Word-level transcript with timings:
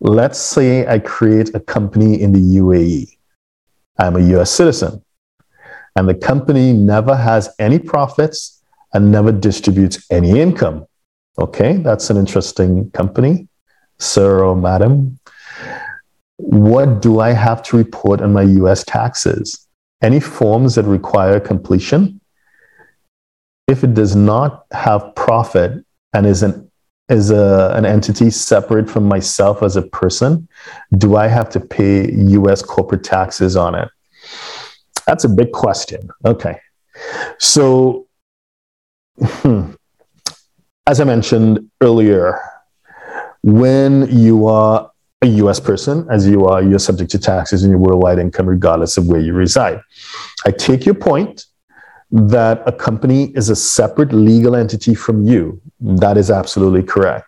let's 0.00 0.38
say 0.38 0.86
I 0.86 0.98
create 0.98 1.54
a 1.54 1.60
company 1.60 2.20
in 2.20 2.32
the 2.32 2.58
UAE. 2.60 3.16
I'm 3.98 4.16
a 4.16 4.38
US 4.38 4.50
citizen, 4.50 5.02
and 5.96 6.08
the 6.08 6.14
company 6.14 6.72
never 6.72 7.16
has 7.16 7.50
any 7.58 7.78
profits 7.78 8.62
and 8.92 9.10
never 9.10 9.32
distributes 9.32 10.04
any 10.10 10.40
income. 10.40 10.86
Okay, 11.38 11.78
that's 11.78 12.10
an 12.10 12.16
interesting 12.16 12.90
company, 12.92 13.48
sir 13.98 14.44
or 14.44 14.56
madam. 14.56 15.18
What 16.36 17.02
do 17.02 17.20
I 17.20 17.32
have 17.32 17.62
to 17.64 17.76
report 17.76 18.20
on 18.20 18.32
my 18.32 18.42
US 18.42 18.84
taxes? 18.84 19.66
Any 20.02 20.20
forms 20.20 20.74
that 20.74 20.84
require 20.84 21.40
completion? 21.40 22.20
If 23.66 23.82
it 23.82 23.94
does 23.94 24.14
not 24.14 24.66
have 24.72 25.14
profit 25.14 25.84
and 26.12 26.26
is 26.26 26.42
an 26.42 26.70
is 27.08 27.30
a, 27.30 27.72
an 27.76 27.84
entity 27.84 28.30
separate 28.30 28.88
from 28.88 29.04
myself 29.04 29.62
as 29.62 29.76
a 29.76 29.82
person, 29.82 30.48
do 30.96 31.16
I 31.16 31.26
have 31.26 31.50
to 31.50 31.60
pay 31.60 32.10
US 32.12 32.62
corporate 32.62 33.04
taxes 33.04 33.56
on 33.56 33.74
it? 33.74 33.88
That's 35.06 35.24
a 35.24 35.28
big 35.28 35.52
question. 35.52 36.08
Okay. 36.24 36.58
So, 37.38 38.06
hmm, 39.20 39.72
as 40.86 41.00
I 41.00 41.04
mentioned 41.04 41.70
earlier, 41.82 42.38
when 43.42 44.08
you 44.10 44.46
are 44.46 44.90
a 45.20 45.26
US 45.26 45.60
person, 45.60 46.06
as 46.10 46.26
you 46.26 46.46
are, 46.46 46.62
you're 46.62 46.78
subject 46.78 47.10
to 47.10 47.18
taxes 47.18 47.64
in 47.64 47.70
your 47.70 47.78
worldwide 47.78 48.18
income 48.18 48.46
regardless 48.46 48.96
of 48.96 49.06
where 49.06 49.20
you 49.20 49.34
reside. 49.34 49.80
I 50.46 50.50
take 50.50 50.86
your 50.86 50.94
point 50.94 51.46
that 52.14 52.62
a 52.64 52.70
company 52.70 53.32
is 53.34 53.50
a 53.50 53.56
separate 53.56 54.12
legal 54.12 54.54
entity 54.54 54.94
from 54.94 55.26
you. 55.26 55.60
That 55.80 56.16
is 56.16 56.30
absolutely 56.30 56.84
correct. 56.84 57.26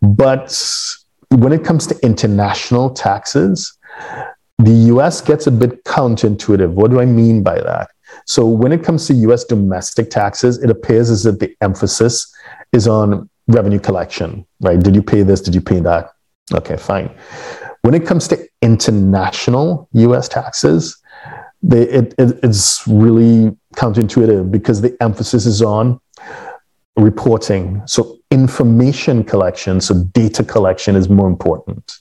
But 0.00 0.58
when 1.30 1.52
it 1.52 1.64
comes 1.64 1.86
to 1.88 1.98
international 2.02 2.90
taxes, 2.90 3.76
the 4.58 4.72
US 4.94 5.20
gets 5.20 5.46
a 5.46 5.50
bit 5.50 5.84
counterintuitive. 5.84 6.72
What 6.72 6.90
do 6.90 6.98
I 6.98 7.04
mean 7.04 7.42
by 7.42 7.60
that? 7.60 7.90
So, 8.24 8.46
when 8.46 8.72
it 8.72 8.82
comes 8.82 9.06
to 9.08 9.14
US 9.14 9.44
domestic 9.44 10.08
taxes, 10.08 10.62
it 10.62 10.70
appears 10.70 11.10
as 11.10 11.26
if 11.26 11.38
the 11.38 11.54
emphasis 11.60 12.34
is 12.72 12.88
on 12.88 13.28
revenue 13.48 13.78
collection, 13.78 14.46
right? 14.60 14.80
Did 14.80 14.94
you 14.94 15.02
pay 15.02 15.22
this? 15.24 15.42
Did 15.42 15.54
you 15.54 15.60
pay 15.60 15.80
that? 15.80 16.10
Okay, 16.54 16.78
fine. 16.78 17.10
When 17.82 17.92
it 17.92 18.06
comes 18.06 18.28
to 18.28 18.48
international 18.62 19.88
US 19.92 20.28
taxes, 20.28 20.96
they, 21.62 21.82
it, 21.82 22.14
it, 22.18 22.38
it's 22.42 22.86
really 22.86 23.56
counterintuitive 23.76 24.50
because 24.50 24.80
the 24.80 24.96
emphasis 25.00 25.46
is 25.46 25.62
on 25.62 26.00
reporting. 26.96 27.82
So 27.86 28.18
information 28.30 29.22
collection, 29.22 29.80
so 29.80 29.94
data 30.12 30.42
collection 30.42 30.96
is 30.96 31.08
more 31.08 31.28
important. 31.28 31.98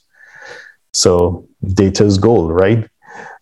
So 0.94 1.48
data 1.74 2.06
is 2.06 2.18
gold, 2.18 2.52
right? 2.52 2.90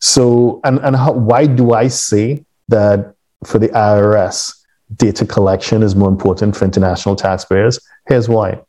So, 0.01 0.59
and, 0.63 0.79
and 0.79 0.95
how, 0.95 1.13
why 1.13 1.45
do 1.45 1.73
I 1.73 1.87
say 1.87 2.43
that 2.67 3.15
for 3.45 3.59
the 3.59 3.69
IRS, 3.69 4.59
data 4.95 5.25
collection 5.25 5.83
is 5.83 5.95
more 5.95 6.09
important 6.09 6.55
for 6.55 6.65
international 6.65 7.15
taxpayers? 7.15 7.79
Here's 8.07 8.27
why. 8.27 8.59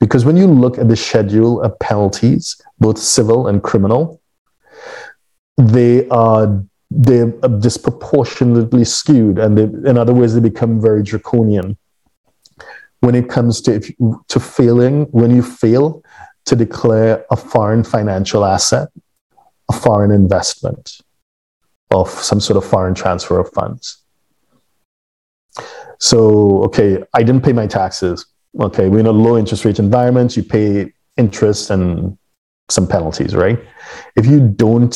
Because 0.00 0.24
when 0.24 0.36
you 0.36 0.46
look 0.46 0.78
at 0.78 0.88
the 0.88 0.96
schedule 0.96 1.62
of 1.62 1.78
penalties, 1.78 2.60
both 2.80 2.98
civil 2.98 3.46
and 3.46 3.62
criminal, 3.62 4.20
they 5.58 6.08
are 6.08 6.64
they're 6.90 7.32
uh, 7.44 7.48
disproportionately 7.48 8.84
skewed, 8.84 9.38
and 9.38 9.56
they, 9.56 9.64
in 9.88 9.96
other 9.96 10.12
words, 10.12 10.34
they 10.34 10.40
become 10.40 10.80
very 10.80 11.02
draconian 11.02 11.76
when 13.00 13.14
it 13.14 13.28
comes 13.28 13.60
to 13.62 13.80
to 14.28 14.40
failing. 14.40 15.04
When 15.12 15.30
you 15.34 15.42
fail 15.42 16.02
to 16.46 16.56
declare 16.56 17.24
a 17.30 17.36
foreign 17.36 17.84
financial 17.84 18.44
asset, 18.44 18.88
a 19.68 19.72
foreign 19.72 20.10
investment, 20.10 21.00
of 21.90 22.08
some 22.08 22.40
sort 22.40 22.56
of 22.56 22.68
foreign 22.68 22.94
transfer 22.94 23.38
of 23.38 23.50
funds. 23.50 23.98
So, 25.98 26.62
okay, 26.64 27.02
I 27.12 27.22
didn't 27.22 27.42
pay 27.42 27.52
my 27.52 27.66
taxes. 27.66 28.26
Okay, 28.58 28.88
we're 28.88 29.00
in 29.00 29.06
a 29.06 29.12
low 29.12 29.36
interest 29.36 29.64
rate 29.64 29.78
environment. 29.78 30.36
You 30.36 30.42
pay 30.42 30.92
interest 31.16 31.70
and 31.70 32.16
some 32.68 32.86
penalties, 32.86 33.34
right? 33.34 33.58
If 34.16 34.26
you 34.26 34.48
don't 34.48 34.94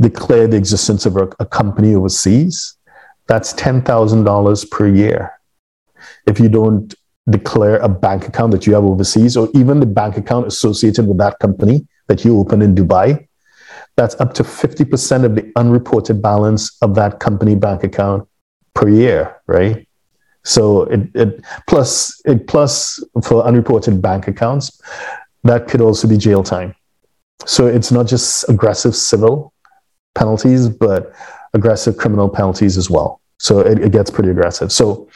declare 0.00 0.46
the 0.46 0.56
existence 0.56 1.06
of 1.06 1.16
a, 1.16 1.28
a 1.38 1.46
company 1.46 1.94
overseas, 1.94 2.76
that's 3.26 3.52
$10,000 3.54 4.70
per 4.70 4.88
year. 4.88 5.32
If 6.26 6.38
you 6.38 6.48
don't 6.48 6.94
declare 7.28 7.76
a 7.78 7.88
bank 7.88 8.28
account 8.28 8.52
that 8.52 8.66
you 8.66 8.74
have 8.74 8.84
overseas, 8.84 9.36
or 9.36 9.48
even 9.54 9.80
the 9.80 9.86
bank 9.86 10.16
account 10.16 10.46
associated 10.46 11.06
with 11.06 11.18
that 11.18 11.38
company 11.38 11.86
that 12.06 12.24
you 12.24 12.38
open 12.38 12.62
in 12.62 12.74
Dubai, 12.74 13.26
that's 13.96 14.18
up 14.20 14.34
to 14.34 14.42
50% 14.42 15.24
of 15.24 15.34
the 15.34 15.52
unreported 15.56 16.22
balance 16.22 16.76
of 16.82 16.94
that 16.94 17.18
company 17.18 17.54
bank 17.54 17.82
account 17.82 18.28
per 18.74 18.88
year, 18.88 19.36
right? 19.46 19.88
So 20.44 20.82
it, 20.84 21.10
it 21.14 21.44
plus 21.66 22.20
it 22.24 22.46
plus 22.46 23.02
for 23.24 23.44
unreported 23.44 24.00
bank 24.00 24.28
accounts, 24.28 24.80
that 25.42 25.66
could 25.66 25.80
also 25.80 26.06
be 26.06 26.16
jail 26.16 26.44
time. 26.44 26.76
So 27.46 27.66
it's 27.66 27.90
not 27.90 28.06
just 28.06 28.48
aggressive 28.48 28.94
civil 28.94 29.52
penalties, 30.16 30.68
but 30.68 31.12
aggressive 31.54 31.96
criminal 31.96 32.28
penalties 32.28 32.76
as 32.76 32.90
well. 32.90 33.20
So 33.38 33.60
it, 33.60 33.78
it 33.78 33.92
gets 33.92 34.10
pretty 34.10 34.30
aggressive. 34.30 34.72
So 34.72 35.08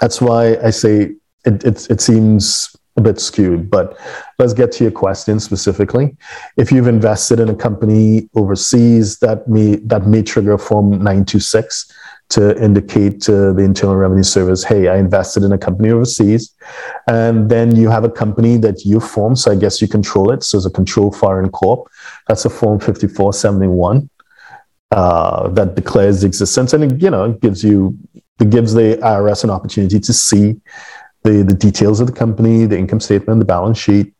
that's 0.00 0.20
why 0.20 0.56
I 0.56 0.70
say 0.70 1.12
it, 1.44 1.64
it, 1.64 1.90
it 1.90 2.00
seems 2.00 2.74
a 2.96 3.00
bit 3.00 3.20
skewed. 3.20 3.70
But 3.70 3.98
let's 4.38 4.52
get 4.52 4.72
to 4.72 4.84
your 4.84 4.90
question 4.90 5.40
specifically. 5.40 6.16
If 6.56 6.72
you've 6.72 6.88
invested 6.88 7.40
in 7.40 7.48
a 7.48 7.54
company 7.54 8.28
overseas, 8.34 9.18
that 9.20 9.48
may 9.48 9.76
that 9.76 10.06
may 10.06 10.22
trigger 10.22 10.58
Form 10.58 10.90
926 10.90 11.92
to 12.30 12.62
indicate 12.62 13.20
to 13.22 13.52
the 13.52 13.62
Internal 13.62 13.96
Revenue 13.96 14.22
Service, 14.22 14.64
hey, 14.64 14.88
I 14.88 14.96
invested 14.96 15.42
in 15.42 15.52
a 15.52 15.58
company 15.58 15.90
overseas. 15.90 16.54
And 17.06 17.50
then 17.50 17.76
you 17.76 17.90
have 17.90 18.04
a 18.04 18.10
company 18.10 18.56
that 18.58 18.84
you 18.84 19.00
form. 19.00 19.36
So 19.36 19.52
I 19.52 19.56
guess 19.56 19.82
you 19.82 19.88
control 19.88 20.30
it. 20.30 20.42
So 20.42 20.56
it's 20.56 20.66
a 20.66 20.70
control 20.70 21.12
foreign 21.12 21.50
corp. 21.50 21.88
That's 22.28 22.44
a 22.44 22.50
Form 22.50 22.78
5471 22.78 24.08
uh, 24.92 25.48
that 25.48 25.74
declares 25.74 26.24
existence. 26.24 26.72
And 26.72 26.84
it, 26.84 27.02
you 27.02 27.10
know, 27.10 27.32
gives 27.32 27.62
you, 27.62 27.98
it 28.40 28.50
gives 28.50 28.72
the 28.72 28.98
IRS 29.02 29.44
an 29.44 29.50
opportunity 29.50 30.00
to 30.00 30.12
see 30.12 30.60
the, 31.24 31.42
the 31.42 31.54
details 31.54 32.00
of 32.00 32.06
the 32.06 32.12
company, 32.12 32.66
the 32.66 32.78
income 32.78 33.00
statement, 33.00 33.40
the 33.40 33.44
balance 33.44 33.78
sheet, 33.78 34.14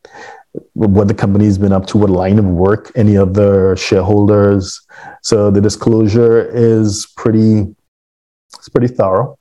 what 0.75 1.09
the 1.09 1.15
company's 1.15 1.59
been 1.59 1.73
up 1.73 1.87
to, 1.87 1.99
what 1.99 2.11
line 2.11 2.39
of 2.39 2.45
work, 2.45 2.93
any 2.95 3.17
other 3.17 3.77
shareholders. 3.77 4.81
So 5.23 5.51
the 5.51 5.61
disclosure 5.61 6.43
is 6.55 7.07
pretty 7.17 7.75
it's 8.57 8.69
pretty 8.69 8.89
thorough. 8.89 9.39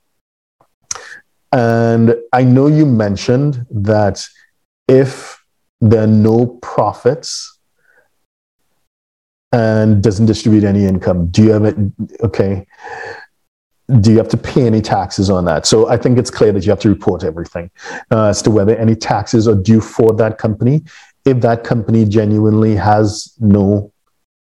And 1.52 2.16
I 2.32 2.44
know 2.44 2.66
you 2.66 2.86
mentioned 2.86 3.66
that 3.70 4.26
if 4.88 5.44
there 5.80 6.04
are 6.04 6.06
no 6.06 6.58
profits 6.62 7.58
and 9.52 10.02
doesn't 10.02 10.26
distribute 10.26 10.64
any 10.64 10.86
income, 10.86 11.26
do 11.26 11.42
you 11.42 11.50
have 11.50 11.64
it? 11.64 11.76
Okay. 12.22 12.66
Do 14.00 14.10
you 14.10 14.16
have 14.16 14.28
to 14.28 14.38
pay 14.38 14.66
any 14.66 14.80
taxes 14.80 15.28
on 15.28 15.44
that? 15.44 15.66
So 15.66 15.88
I 15.88 15.98
think 15.98 16.16
it's 16.16 16.30
clear 16.30 16.52
that 16.52 16.64
you 16.64 16.70
have 16.70 16.80
to 16.80 16.88
report 16.88 17.24
everything 17.24 17.70
uh, 18.10 18.28
as 18.28 18.40
to 18.42 18.50
whether 18.50 18.74
any 18.76 18.94
taxes 18.94 19.46
are 19.46 19.54
due 19.54 19.82
for 19.82 20.14
that 20.14 20.38
company. 20.38 20.82
If 21.26 21.40
that 21.40 21.64
company 21.64 22.06
genuinely 22.06 22.74
has 22.76 23.34
no 23.38 23.91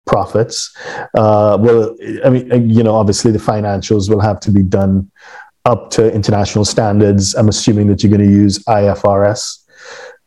profits. 0.07 0.75
Uh, 1.15 1.59
well, 1.61 1.97
I 2.25 2.31
mean, 2.31 2.71
you 2.71 2.83
know, 2.83 2.95
obviously 2.95 3.33
the 3.33 3.39
financials 3.39 4.09
will 4.09 4.21
have 4.21 4.41
to 4.41 4.51
be 4.51 4.63
done 4.63 5.11
up 5.65 5.91
to 5.91 6.13
international 6.13 6.65
standards. 6.65 7.35
I'm 7.35 7.49
assuming 7.49 7.89
that 7.89 8.03
you're 8.03 8.17
going 8.17 8.27
to 8.27 8.35
use 8.35 8.59
IFRS, 8.65 9.65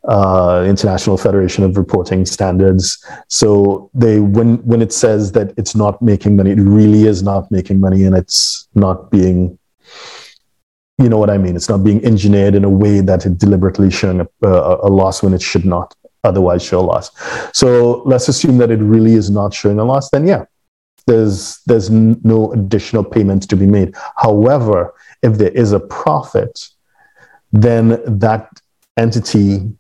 uh, 0.08 0.66
International 0.68 1.18
Federation 1.18 1.64
of 1.64 1.78
Reporting 1.78 2.26
Standards. 2.26 3.04
So 3.30 3.90
they, 3.94 4.20
when 4.20 4.58
when 4.66 4.82
it 4.82 4.94
says 4.94 5.32
that 5.32 5.54
it's 5.58 5.76
not 5.76 6.02
making 6.02 6.36
money, 6.36 6.52
it 6.52 6.60
really 6.60 7.04
is 7.08 7.24
not 7.24 7.50
making 7.50 7.80
money, 7.80 8.04
and 8.04 8.16
it's 8.16 8.68
not 8.76 9.10
being 9.10 9.58
you 11.02 11.08
know 11.08 11.18
what 11.18 11.30
I 11.30 11.38
mean? 11.38 11.56
It's 11.56 11.70
not 11.70 11.82
being 11.82 12.04
engineered 12.04 12.56
in 12.56 12.66
a 12.66 12.70
way 12.70 13.00
that 13.00 13.26
it 13.26 13.38
deliberately 13.38 13.90
showing 13.90 14.20
a, 14.20 14.28
a, 14.46 14.88
a 14.88 14.90
loss 14.90 15.24
when 15.24 15.34
it 15.34 15.42
should 15.42 15.64
not 15.64 15.96
otherwise 16.24 16.64
show 16.64 16.84
loss. 16.84 17.12
So 17.54 18.04
let's 18.06 18.28
assume 18.28 18.58
that 18.58 18.72
it 18.72 18.80
really 18.80 19.14
is 19.14 19.30
not 19.30 19.54
showing 19.54 19.80
a 19.80 19.86
loss, 19.86 20.10
then 20.10 20.28
yeah, 20.28 20.46
there's 21.08 21.62
there's 21.66 21.90
no 21.90 22.52
additional 22.54 23.04
payments 23.04 23.48
to 23.48 23.56
be 23.56 23.66
made. 23.66 23.96
However, 24.18 24.94
if 25.24 25.38
there 25.38 25.52
is 25.52 25.72
a 25.72 25.80
profit, 25.80 26.68
then 27.52 28.02
that 28.06 28.50
entity 28.98 29.72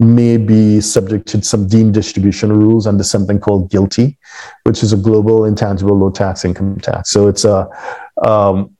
may 0.00 0.36
be 0.36 0.80
subject 0.80 1.28
to 1.28 1.42
some 1.42 1.68
deemed 1.68 1.94
distribution 1.94 2.52
rules 2.52 2.86
under 2.86 3.04
something 3.04 3.38
called 3.38 3.70
GILTI 3.70 4.16
which 4.64 4.82
is 4.82 4.92
a 4.92 4.96
global 4.96 5.44
intangible 5.44 5.96
low 5.96 6.10
tax 6.10 6.44
income 6.44 6.78
tax. 6.80 7.10
So 7.10 7.28
it's 7.28 7.44
a 7.44 7.68
um, 8.24 8.76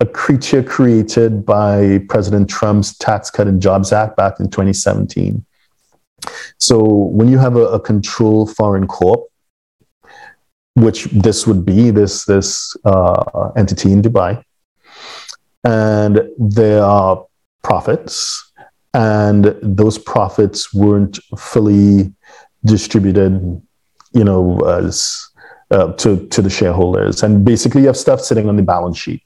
a 0.00 0.06
creature 0.06 0.62
created 0.62 1.44
by 1.44 2.00
President 2.08 2.48
Trump's 2.48 2.96
Tax 2.98 3.30
Cut 3.30 3.48
and 3.48 3.60
Jobs 3.60 3.92
Act 3.92 4.16
back 4.16 4.38
in 4.38 4.48
2017 4.48 5.44
So 6.58 6.82
when 6.82 7.28
you 7.28 7.38
have 7.38 7.56
a, 7.56 7.66
a 7.68 7.80
control 7.80 8.46
foreign 8.46 8.86
corp, 8.86 9.26
which 10.74 11.04
this 11.06 11.46
would 11.46 11.64
be 11.64 11.90
this 11.90 12.24
this 12.24 12.76
uh, 12.84 13.50
entity 13.56 13.92
in 13.92 14.02
Dubai, 14.02 14.42
and 15.64 16.22
there 16.38 16.82
are 16.82 17.24
profits, 17.62 18.52
and 18.94 19.56
those 19.62 19.98
profits 19.98 20.72
weren't 20.72 21.18
fully 21.36 22.12
distributed, 22.64 23.32
you 24.12 24.24
know, 24.24 24.58
as 24.60 25.26
uh, 25.70 25.92
to 25.94 26.26
to 26.28 26.42
the 26.42 26.50
shareholders, 26.50 27.22
and 27.22 27.44
basically 27.44 27.82
you 27.82 27.86
have 27.88 27.96
stuff 27.96 28.20
sitting 28.20 28.48
on 28.48 28.56
the 28.56 28.62
balance 28.62 28.98
sheet. 28.98 29.22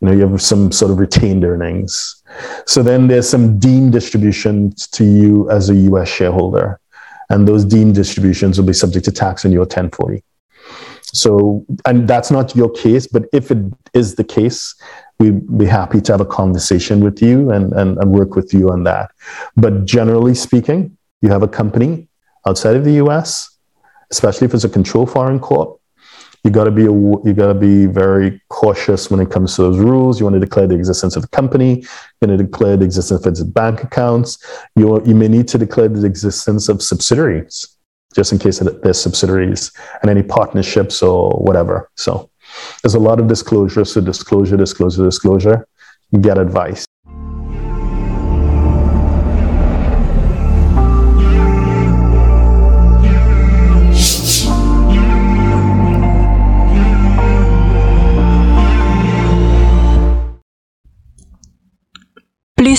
You 0.00 0.08
know, 0.08 0.12
you 0.12 0.28
have 0.28 0.42
some 0.42 0.72
sort 0.72 0.90
of 0.90 0.98
retained 0.98 1.44
earnings. 1.44 2.22
So 2.66 2.82
then 2.82 3.08
there's 3.08 3.28
some 3.28 3.58
deemed 3.58 3.92
distributions 3.92 4.86
to 4.88 5.04
you 5.04 5.50
as 5.50 5.70
a 5.70 5.74
US 5.74 6.08
shareholder. 6.08 6.80
And 7.30 7.48
those 7.48 7.64
deemed 7.64 7.94
distributions 7.94 8.58
will 8.58 8.66
be 8.66 8.72
subject 8.72 9.04
to 9.06 9.12
tax 9.12 9.44
on 9.44 9.52
your 9.52 9.62
1040. 9.62 10.22
So, 11.12 11.64
and 11.86 12.06
that's 12.06 12.30
not 12.30 12.54
your 12.54 12.70
case, 12.70 13.06
but 13.06 13.24
if 13.32 13.50
it 13.50 13.58
is 13.94 14.16
the 14.16 14.24
case, 14.24 14.74
we'd 15.18 15.56
be 15.56 15.64
happy 15.64 16.00
to 16.00 16.12
have 16.12 16.20
a 16.20 16.26
conversation 16.26 17.00
with 17.00 17.22
you 17.22 17.50
and, 17.50 17.72
and, 17.72 17.96
and 17.98 18.10
work 18.10 18.34
with 18.36 18.52
you 18.52 18.70
on 18.70 18.84
that. 18.84 19.10
But 19.56 19.86
generally 19.86 20.34
speaking, 20.34 20.96
you 21.22 21.30
have 21.30 21.42
a 21.42 21.48
company 21.48 22.08
outside 22.46 22.76
of 22.76 22.84
the 22.84 22.94
US, 23.04 23.56
especially 24.10 24.46
if 24.46 24.54
it's 24.54 24.64
a 24.64 24.68
control 24.68 25.06
foreign 25.06 25.40
corp, 25.40 25.80
you 26.46 26.52
got 26.52 26.64
to 26.64 26.70
be 26.70 26.86
a, 26.86 26.92
you 26.92 27.34
got 27.34 27.48
to 27.48 27.54
be 27.54 27.86
very 27.86 28.40
cautious 28.50 29.10
when 29.10 29.18
it 29.18 29.32
comes 29.32 29.56
to 29.56 29.62
those 29.62 29.78
rules. 29.78 30.20
You 30.20 30.26
want 30.26 30.34
to 30.34 30.40
declare 30.40 30.68
the 30.68 30.76
existence 30.76 31.16
of 31.16 31.22
the 31.22 31.28
company. 31.28 31.80
You're 31.80 32.28
going 32.28 32.38
to 32.38 32.44
declare 32.44 32.76
the 32.76 32.84
existence 32.84 33.26
of 33.26 33.32
its 33.32 33.42
bank 33.42 33.82
accounts. 33.82 34.38
You 34.76 35.04
you 35.04 35.16
may 35.16 35.26
need 35.26 35.48
to 35.48 35.58
declare 35.58 35.88
the 35.88 36.06
existence 36.06 36.68
of 36.68 36.82
subsidiaries, 36.82 37.66
just 38.14 38.30
in 38.30 38.38
case 38.38 38.60
there's 38.60 39.00
subsidiaries 39.00 39.72
and 40.02 40.10
any 40.10 40.22
partnerships 40.22 41.02
or 41.02 41.30
whatever. 41.32 41.90
So 41.96 42.30
there's 42.80 42.94
a 42.94 43.00
lot 43.00 43.18
of 43.18 43.26
disclosure. 43.26 43.84
So 43.84 44.00
disclosure, 44.00 44.56
disclosure, 44.56 45.04
disclosure. 45.04 45.66
Get 46.20 46.38
advice. 46.38 46.85